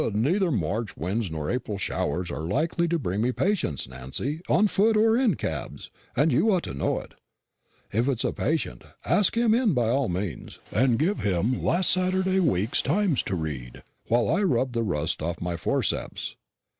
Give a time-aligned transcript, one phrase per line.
[0.15, 4.97] "Neither March winds nor April showers are likely to bring me patients, Nancy, on foot
[4.97, 7.13] or in cabs, and you ought to know it.
[7.93, 12.39] If it's a patient, ask him in, by all means, and give him last Saturday
[12.39, 16.35] week's Times to read, while I rub the rust off my forceps.